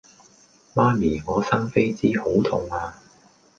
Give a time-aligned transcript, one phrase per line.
[0.73, 2.95] 媽咪我生痱滋好痛呀